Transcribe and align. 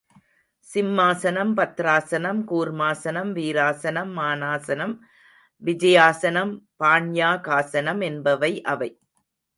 சிம்மாசனம், 0.67 1.51
பத்ராசனம், 1.53 2.39
கூர்மாசனம், 2.51 3.31
வீராசனம், 3.33 4.11
மனாசனம், 4.17 4.95
விஜயாசனம், 5.61 6.53
பாண்யாகாசனம் 6.83 8.01
என்பவை 8.01 8.61
அவை. 8.63 8.91